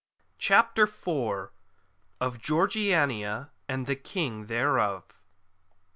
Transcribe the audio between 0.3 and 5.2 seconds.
CHAPTER IV. Of Georgiania and the Kings thereof.